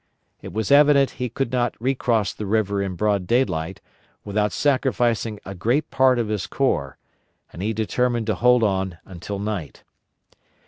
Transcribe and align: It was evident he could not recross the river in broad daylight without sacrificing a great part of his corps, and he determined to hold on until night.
It 0.41 0.51
was 0.51 0.71
evident 0.71 1.11
he 1.21 1.29
could 1.29 1.51
not 1.51 1.79
recross 1.79 2.33
the 2.33 2.47
river 2.47 2.81
in 2.81 2.95
broad 2.95 3.27
daylight 3.27 3.81
without 4.25 4.51
sacrificing 4.51 5.39
a 5.45 5.53
great 5.53 5.91
part 5.91 6.17
of 6.17 6.27
his 6.27 6.47
corps, 6.47 6.97
and 7.53 7.61
he 7.61 7.71
determined 7.71 8.25
to 8.25 8.33
hold 8.33 8.63
on 8.63 8.97
until 9.05 9.37
night. 9.37 9.83